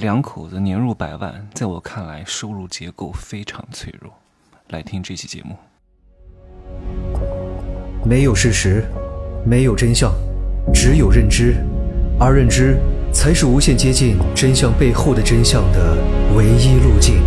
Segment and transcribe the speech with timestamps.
[0.00, 4.10] 两口子年入百万，在我看来，收入结构非常脆弱。
[4.68, 5.54] 来听这期节目。
[8.02, 8.82] 没有事实，
[9.44, 10.10] 没有真相，
[10.72, 11.54] 只有认知，
[12.18, 12.78] 而认知
[13.12, 15.98] 才是无限接近真相背后的真相的
[16.34, 17.20] 唯一路径。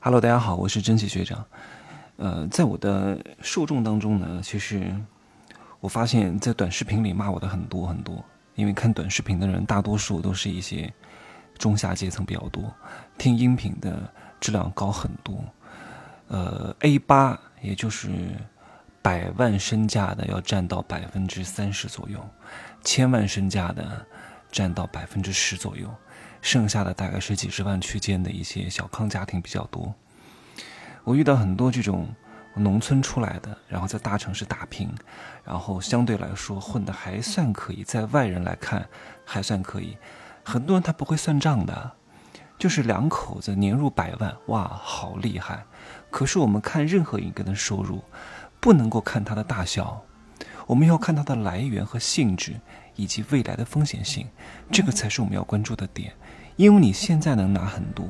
[0.00, 1.44] Hello，大家好，我是真奇学长。
[2.16, 4.92] 呃，在我的受众当中呢，其实
[5.78, 8.24] 我发现，在短视频里骂我的很多很多。
[8.56, 10.92] 因为看短视频的人大多数都是一些
[11.56, 12.74] 中下阶层比较多，
[13.16, 15.38] 听音频的质量高很多。
[16.26, 18.10] 呃，A 八也就是
[19.00, 22.28] 百万身价的要占到百分之三十左右，
[22.82, 24.04] 千万身价的
[24.50, 25.88] 占到百分之十左右，
[26.42, 29.94] 剩下的大概是几十万区间的一些小康家庭比较多。
[31.04, 32.08] 我遇到很多这种。
[32.58, 34.90] 农村出来的，然后在大城市打拼，
[35.44, 38.88] 然后相对来说混得还算可以，在外人来看
[39.26, 39.96] 还算可以。
[40.42, 41.92] 很多人他不会算账的，
[42.58, 45.64] 就是两口子年入百万，哇，好厉害！
[46.10, 48.02] 可是我们看任何一个的收入，
[48.58, 50.02] 不能够看它的大小，
[50.66, 52.58] 我们要看它的来源和性质
[52.94, 54.26] 以及未来的风险性，
[54.72, 56.14] 这个才是我们要关注的点。
[56.56, 58.08] 因为你现在能拿很多，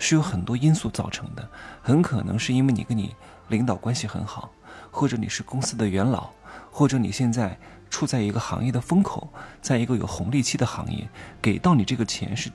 [0.00, 1.48] 是有很多因素造成的，
[1.80, 3.14] 很可能是因为你跟你。
[3.48, 4.50] 领导关系很好，
[4.90, 6.30] 或者你是公司的元老，
[6.70, 7.58] 或者你现在
[7.90, 11.08] 处在一个行业的风口，在一个有红利期的行业，
[11.40, 12.50] 给到你这个钱是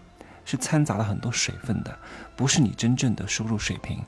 [0.46, 1.98] 是掺杂了很多水分的，
[2.36, 4.02] 不是你真正的收入水平。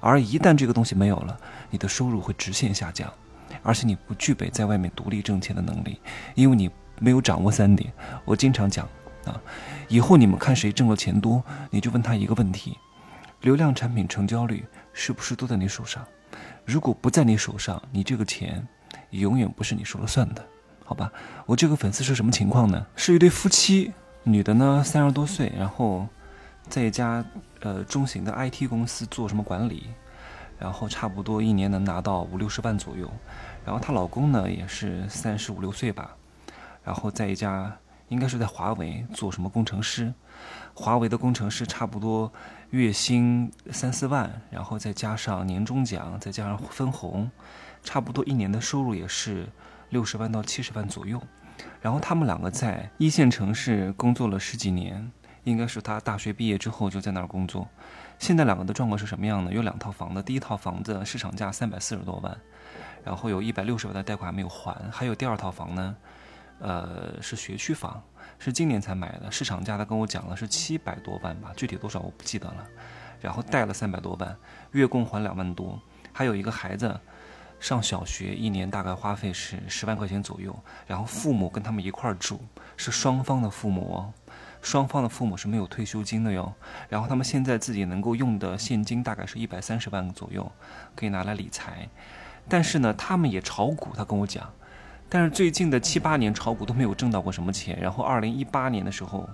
[0.00, 1.38] 而一旦这个东西没有了，
[1.70, 3.10] 你的收入会直线下降，
[3.62, 6.00] 而且你不具备在外面独立挣钱的能力，
[6.34, 7.92] 因为你没有掌握三点。
[8.24, 8.86] 我经常讲
[9.24, 9.40] 啊，
[9.88, 12.76] 以后你们看谁挣了钱多，你就问他一个问题：
[13.40, 14.64] 流量产品成交率
[14.98, 16.02] 是不是都在你手上？
[16.64, 18.66] 如果不在你手上，你这个钱
[19.10, 20.42] 永远不是你说了算的，
[20.82, 21.12] 好吧？
[21.44, 22.86] 我这个粉丝是什么情况呢？
[22.96, 26.08] 是一对夫妻，女的呢三十多岁，然后
[26.70, 27.22] 在一家
[27.60, 29.86] 呃中型的 IT 公司做什么管理，
[30.58, 33.08] 然后差不多一年能拿到五六十万左右。
[33.66, 36.16] 然后她老公呢也是三十五六岁吧，
[36.82, 37.76] 然后在一家
[38.08, 40.12] 应该是在华为做什么工程师，
[40.74, 42.32] 华为的工程师差不多。
[42.70, 47.30] 月薪三四万，然后再加上年终奖，再加上分红，
[47.84, 49.46] 差不多一年的收入也是
[49.90, 51.22] 六十万到七十万左右。
[51.80, 55.10] 然后他们两个在一线城市工作了十几年，
[55.44, 57.68] 应该是他大学毕业之后就在那儿工作。
[58.18, 59.52] 现在两个的状况是什么样呢？
[59.52, 62.36] 有两套房子，第一套房子市场价三百四十多万，
[63.04, 65.96] 然后有一百六十万的贷款还没有还，还有第二套房呢，
[66.60, 68.02] 呃，是学区房。
[68.38, 72.66] 是今年才买的，市场价他跟我讲了是七百多万吧，具体多少我不记得了。
[73.18, 74.36] 然后贷了三百多万，
[74.72, 75.80] 月供还两万多，
[76.12, 77.00] 还有一个孩子
[77.58, 80.54] 上小学，一年大概花费是十万块钱左右。
[80.86, 82.38] 然后父母跟他们一块住，
[82.76, 84.12] 是双方的父母哦，
[84.60, 86.52] 双方的父母是没有退休金的哟。
[86.90, 90.52] 然后他们现在自己能够用的现金大概是一百三十万左右，
[90.94, 91.88] 可以拿来理财。
[92.48, 94.52] 但是呢，他们也炒股，他跟我讲。
[95.08, 99.28] 但是最近的七八年炒股都没有挣到过什么钱，然后二零一八年的时候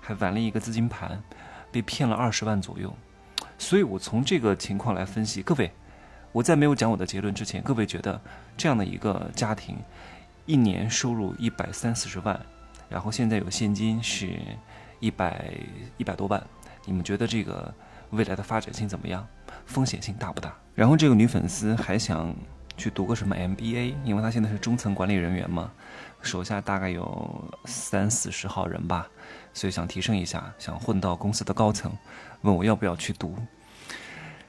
[0.00, 1.22] 还玩了一个资金盘，
[1.70, 2.92] 被骗了二十万左右。
[3.56, 5.70] 所以我从这个情况来分析，各位，
[6.32, 8.20] 我在没有讲我的结论之前，各位觉得
[8.56, 9.76] 这样的一个家庭，
[10.44, 12.38] 一年收入一百三四十万，
[12.88, 14.36] 然后现在有现金是
[14.98, 15.52] 一百
[15.96, 16.44] 一百多万，
[16.84, 17.72] 你们觉得这个
[18.10, 19.24] 未来的发展性怎么样？
[19.66, 20.52] 风险性大不大？
[20.74, 22.34] 然后这个女粉丝还想。
[22.76, 23.94] 去读个什么 MBA？
[24.04, 25.70] 因为他现在是中层管理人员嘛，
[26.22, 29.06] 手下大概有三四十号人吧，
[29.54, 31.92] 所以想提升一下，想混到公司的高层，
[32.42, 33.36] 问我要不要去读。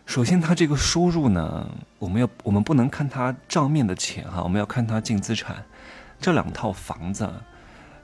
[0.05, 5.63] 首先，他这个收入呢，我们要我们不能看他账面的钱哈，我们要看他净资产。
[6.19, 7.29] 这两套房子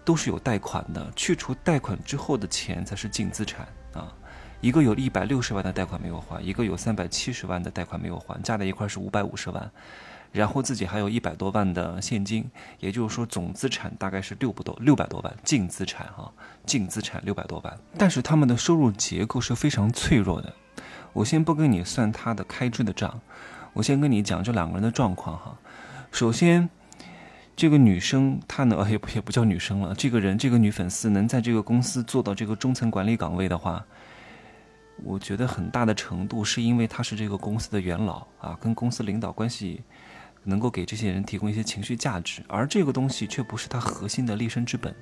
[0.03, 4.13] 都是有贷款的，去除贷款之后的钱才是净资产啊。
[4.59, 9.71] 一个有一百六十万的贷款没有还，一个有三百七十万的贷款没有还，加在一块是五百五十万。
[10.33, 12.49] 然后自己还有一百多万的现金，
[12.79, 16.33] 也就是说总资产大概是六不多六百多万，净资产哈，
[16.65, 17.77] 净资产六百多万。
[17.99, 20.51] 但是他们的收入结构是非常脆弱的。
[21.13, 23.21] 我先不跟你算他的开支的账，
[23.73, 25.55] 我先跟你讲这两个人的状况哈。
[26.11, 26.67] 首先，
[27.55, 33.85] 这个女生她呢，也不也不叫女生了，这个人这个女粉丝能在这个公司做到这个中层管理岗位的话，
[35.03, 39.81] 我觉得很大的程度是因为她是这个公司的元老啊，跟公司领导关系。
[40.43, 44.93] 能够给这些人提供一些情绪价值，而这个东西却不是他核心的立身之本。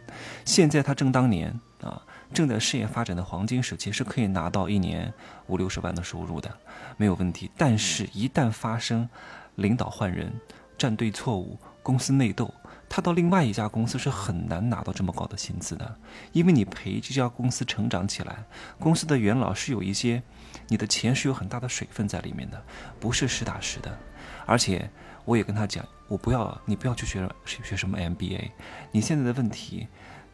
[0.46, 2.02] 现在他正当年啊，
[2.34, 5.14] 正在事业发展的黄金时期，是可以拿到一年
[5.48, 6.56] 五六十万的收入的，
[6.98, 7.50] 没有问题。
[7.58, 9.10] 但是，一旦发生
[9.56, 10.32] 领导换人、
[10.78, 12.54] 站队错误、公司内斗，
[12.88, 15.96] 他到另外一家公司是很难拿到这么高的薪资的，
[16.34, 18.44] 因为你陪这家公司成长起来，
[18.80, 20.22] 公司的元老是有一些，
[20.68, 22.62] 你的钱是有很大的水分在里面的，
[23.00, 23.98] 不是实打实的。
[24.46, 24.90] 而且
[25.26, 28.50] 我也跟他讲，我不要你不要去学学什么 MBA，
[28.92, 29.88] 你现在的问题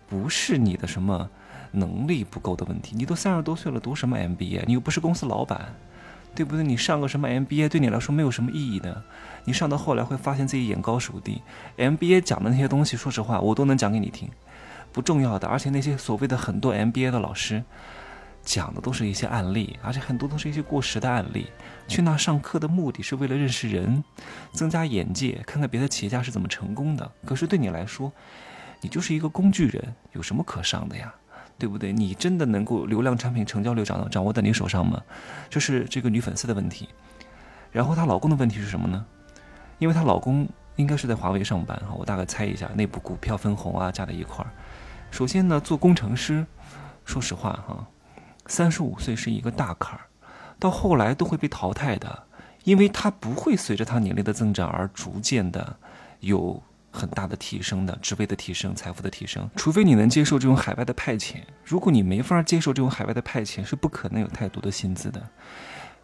[0.07, 1.29] 不是你的什么
[1.71, 4.63] 能力不够的问题，你都三十多岁了，读什么 MBA？
[4.65, 5.73] 你又不是公司老板。
[6.35, 6.63] 对不对？
[6.63, 9.01] 你上个什么 MBA 对你来说没有什么意义的。
[9.45, 11.41] 你上到后来会发现自己眼高手低。
[11.77, 14.29] MBA 讲的那些东西，说实话，我都能讲给你听，
[14.91, 15.47] 不重要的。
[15.47, 17.63] 而且那些所谓的很多 MBA 的老师，
[18.47, 21.47] 讲的都是一些案例，而且很多都是一些过时的案例。
[21.85, 24.01] 去那上课的目的是为了认识人，
[24.53, 27.11] 增加眼界，看看别的企业家是怎么成功的。
[27.25, 28.09] 可是对你来说，
[28.79, 31.13] 你就是一个工具人，有什么可上的呀？
[31.59, 31.91] 对不对？
[31.91, 35.03] 你真的能够流量产品成交率掌握掌握在你手上吗？
[35.49, 36.87] 这是这个女粉丝的问题。
[37.69, 39.05] 然后她老公的问题是什么呢？
[39.77, 40.47] 因为她老公
[40.77, 44.51] 应该是在华为上班哈，我大概猜一下，内部股票分红啊加在一块儿。
[45.11, 46.45] 首先呢，做工程师，
[47.05, 47.87] 说实话哈，
[48.47, 50.07] 三十五岁是一个大坎儿，
[50.57, 52.23] 到后来都会被淘汰的，
[52.63, 55.77] 因为他不会随着他年龄的增长而逐渐的
[56.21, 56.63] 有。
[56.89, 61.35] 很大的提升的职位的提升，财富的提升，除非你能接受这种海外的派遣。
[61.63, 65.21] 如果你没法接受这种海外的派遣，是不可能有太多的薪资的。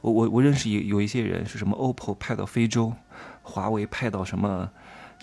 [0.01, 2.93] 我我我认识有有一些人是什么 OPPO 派到非洲，
[3.41, 4.69] 华为派到什么，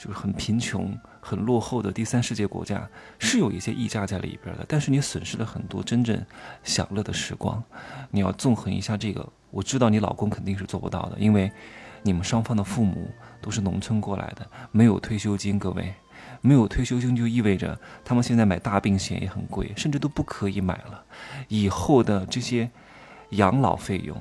[0.02, 2.88] 就是很贫穷、很落后的第三世界国家，
[3.19, 4.64] 是有一些溢价在里边的。
[4.67, 6.25] 但是你损失了很多真正
[6.64, 7.62] 享乐的时光。
[8.11, 11.52] 你要纵横一下这个，我知道你老公肯定是做不到的，因为
[12.02, 13.11] 你们双方的父母。
[13.43, 15.58] 都是农村过来的，没有退休金。
[15.58, 15.94] 各位，
[16.43, 21.02] 没有退休金就意味着他们现在买大病险也很贵，甚至都不可以买了。
[21.49, 22.70] 以后的这些
[23.31, 24.14] 养老费用，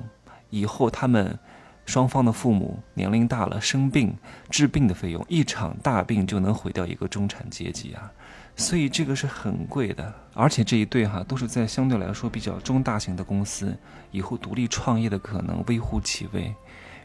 [0.48, 1.38] 以后他们
[1.86, 4.14] 双方的父母年龄大了生病
[4.48, 8.10] 治病的费用，一场大病就能毁掉一个中产阶级啊！
[8.54, 10.14] 所以这个是很贵的。
[10.34, 13.76] 而且这一对哈都是在相对来说比较中大型的公司，
[14.10, 16.54] 以后独立创业的可能微乎其微。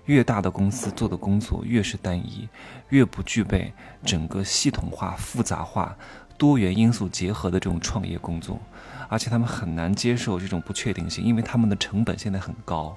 [0.06, 2.48] 越大的公司做的工作越是单一，
[2.90, 3.74] 越不具备
[4.04, 5.98] 整个系统化、复杂化、
[6.38, 8.60] 多元因素结合的这种创业工作，
[9.10, 12.96] 而且他们很难接受这种不确定性，因为他们的成本现在很高。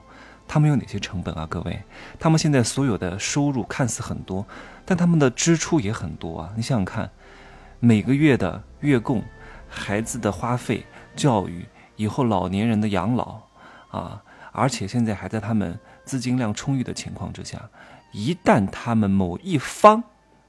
[0.49, 1.47] 他们有哪些成本啊？
[1.49, 1.83] 各位，
[2.19, 4.45] 他们现在所有的收入看似很多，
[4.85, 6.53] 但他们的支出也很多啊！
[6.57, 7.11] 你想想看，
[7.79, 9.23] 每个月的月供、
[9.69, 10.85] 孩子的花费、
[11.15, 11.67] 教育、
[11.97, 13.43] 以后老年人的养老
[13.91, 15.79] 啊，而且现在还在他们。
[16.09, 17.69] 资金量充裕的情况之下，
[18.13, 20.03] 一旦他们某一方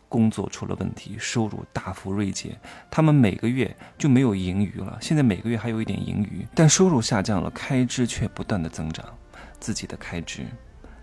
[0.08, 2.58] 工作出了问题，收入大幅锐减，
[2.90, 4.98] 他们每个月就没有盈余了。
[5.02, 9.04] 现在每个月还有一点盈余，但收入下降了，开支却不断的增长，
[9.60, 10.46] 自己的开支，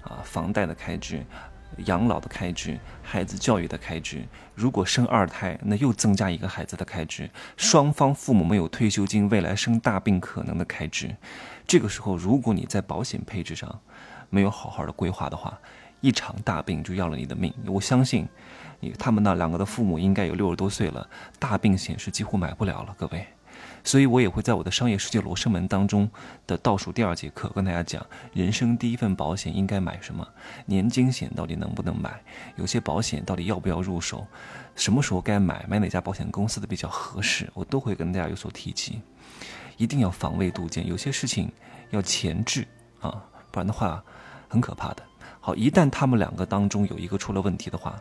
[0.02, 1.24] 啊，房贷的开支，
[1.78, 4.24] 养老的开支，孩子教育的开支。
[4.54, 7.30] 如果生二胎，那又增加一个孩子的开支。
[7.56, 11.14] 双方父母没有退休金，未来生大病可能的开支。
[11.66, 13.80] 这个时候，如果你在保险配置上，
[14.30, 15.58] 没有好好的规划的话，
[16.00, 17.52] 一场大病就要了你的命。
[17.66, 18.26] 我相信，
[18.80, 23.26] 你他们那两个的父母应该有六十多岁了，大病险是几乎买不了了，各位。
[23.86, 26.10] 所以我也会在我的商业世界罗生门当中
[26.44, 30.26] 的倒数第二节课跟大家讲，人生第一份保险应该买什么，
[30.66, 32.20] 年金险到底能不能买，
[32.56, 34.26] 有些保险到底要不要入手，
[34.74, 39.00] 什么时候该买，买哪家保险公司的比较合适，我都会跟大家有所提及。
[39.76, 41.48] 一定要防微杜渐，有些事情
[41.90, 42.66] 要前置
[43.00, 44.02] 啊，不然的话。
[44.48, 45.02] 很可怕的。
[45.40, 48.00] 好，一旦他们两个当中有一个出了问题的话，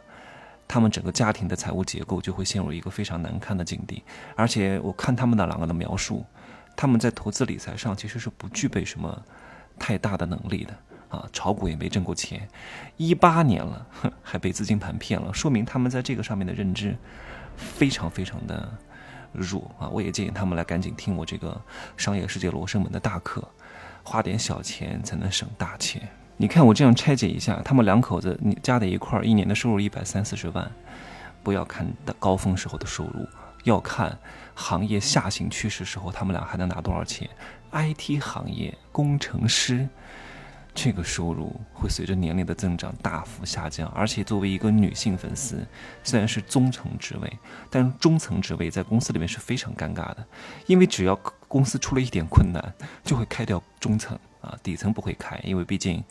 [0.67, 4.03] 他们整个家庭的财务结构就会陷入一个非常难堪的境地。
[4.35, 6.25] 而且我看他们那两个的描述，
[6.75, 9.23] 他们在投资理财上其实是不具备什么
[9.79, 10.73] 太大的能力的
[11.09, 12.47] 啊，炒股也没挣过钱，
[12.97, 13.85] 一八年了
[14.23, 16.95] 还被资金盘骗了，说明他们在这个上面的认知
[17.55, 18.69] 非常非常的
[19.31, 19.87] 弱啊。
[19.87, 21.61] 我也建议他们来赶紧听我这个
[21.95, 23.47] 商业世界罗生门的大课，
[24.03, 26.09] 花点小钱才能省大钱。
[26.37, 30.69] 你看我这样拆解一下，他们两口子你加在一块儿，一年的收入一百三四十万。
[31.41, 33.25] 不要看的高峰时候的收入，
[33.63, 34.17] 要看
[34.55, 37.29] 行业下行趋势时候，他们俩还能拿多少钱。
[37.71, 39.87] IT 行业工程师，
[40.73, 43.87] 这个收入会随着年龄的增长大幅下降。
[43.89, 45.63] 而且作为一个女性粉丝，
[46.03, 47.31] 虽然是中层职位，
[47.69, 50.25] 但中层职位在公司里面是非常尴尬的，
[50.65, 51.15] 因为只要
[51.47, 52.73] 公司出了一点困难，
[53.03, 54.17] 就会开掉中层。
[54.45, 56.03] 啊，底层不会开，因为毕竟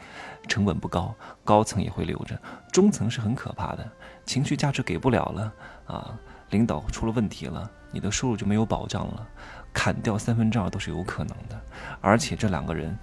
[0.48, 1.14] 成本不高，
[1.44, 2.36] 高层也会留着。
[2.72, 3.88] 中层是很可怕的，
[4.26, 5.52] 情绪价值给不了了
[5.86, 6.18] 啊，
[6.50, 9.26] 领导出了问题了，你的收入就没有保障了，
[9.72, 11.60] 砍掉三分之二都是有可能的。
[12.00, 12.98] 而且这两个人，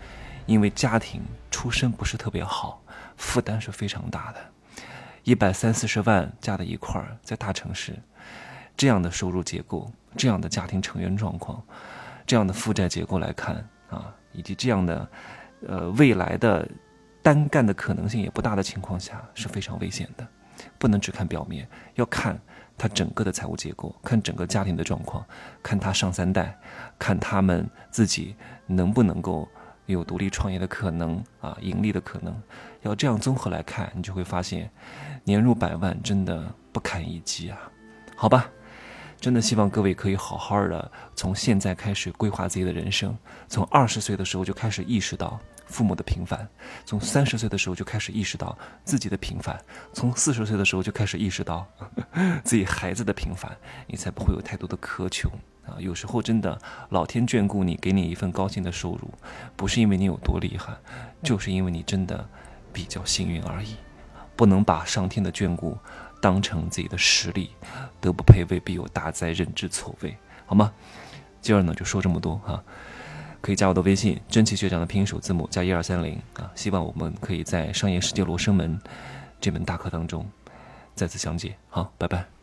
[0.46, 2.82] 因为家庭出身不是特别好，
[3.16, 4.40] 负担是非常大的，
[5.24, 7.98] 一百三四十万加在一块儿，在大城市，
[8.76, 11.64] 这样的收入结构、这样的家庭成员状况、
[12.28, 15.08] 这样的负债结构来看啊，以及这样的
[15.68, 16.68] 呃未来的
[17.22, 20.28] 单干的可能性也不大的情况下，是非常危险的。
[20.78, 22.40] 不能只看表面，要看
[22.78, 25.26] 他整个的财务结构，看整个家庭的状况，
[25.64, 26.56] 看他上三代，
[27.00, 28.36] 看他们自己
[28.68, 29.48] 能不能够
[29.88, 32.36] 有独立创业的可能啊，盈利的可能。
[32.82, 34.70] 要这样综合来看，你就会发现，
[35.24, 37.58] 年入百万真的不堪一击啊！
[38.16, 38.48] 好吧，
[39.22, 43.16] 真的希望各位可以好好的从现在开始规划自己的人生，
[43.48, 45.40] 从二十岁的时候就开始意识到。
[45.68, 46.46] 父母的平凡，
[46.84, 49.58] 从三十岁的时候就开始意识到自己的平凡，
[49.94, 51.66] 从四十岁的时候就开始意识到
[52.44, 53.50] 自己孩子的平凡，
[53.88, 55.32] 你才不会有太多的苛求
[55.66, 55.80] 啊！
[55.80, 56.60] 有时候真的，
[56.90, 59.14] 老天眷顾你，给你一份高薪的收入，
[59.56, 60.74] 不是因为你有多厉害，
[61.24, 62.28] 就是因为你真的
[62.74, 63.78] 比较幸运而已。
[64.42, 65.78] 不能把上天的眷顾
[66.20, 67.52] 当成自己的实力，
[68.00, 70.18] 德不配位，必有大灾，人之错位，
[70.48, 70.74] 好吗？
[71.40, 72.60] 今儿呢就说这么多哈。
[73.40, 76.50] 可以加我的微信，真奇学长的拼音首字母加一二三零啊！
[76.56, 78.76] 希望我们可以在《商业世界罗生门》
[79.40, 80.28] 这门大课当中
[80.96, 81.56] 再次相见。
[81.70, 82.41] 好，拜拜。